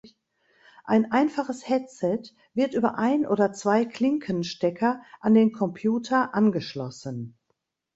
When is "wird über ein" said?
2.55-3.27